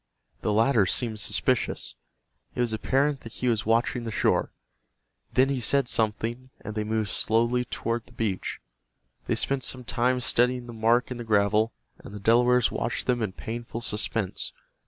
[0.41, 1.93] The latter seemed suspicious.
[2.55, 4.51] It was apparent that he was watching the shore.
[5.35, 8.59] Then he said something, and they moved slowly toward the beach.
[9.27, 13.21] They spent some time studying the mark in the gravel, and the Delawares watched them
[13.21, 14.53] in painful suspense.